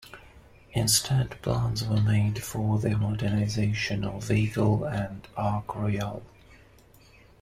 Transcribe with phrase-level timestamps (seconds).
[0.71, 6.23] Instead plans were made for the modernisation of "Eagle" and "Ark Royal".